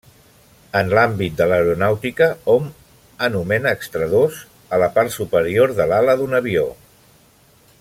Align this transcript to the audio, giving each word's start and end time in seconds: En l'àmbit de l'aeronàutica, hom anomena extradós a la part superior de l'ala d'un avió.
En 0.77 0.87
l'àmbit 0.97 1.35
de 1.41 1.45
l'aeronàutica, 1.51 2.29
hom 2.53 2.65
anomena 3.29 3.75
extradós 3.79 4.41
a 4.77 4.81
la 4.85 4.89
part 4.97 5.15
superior 5.19 5.77
de 5.83 5.89
l'ala 5.93 6.17
d'un 6.23 6.35
avió. 6.43 6.67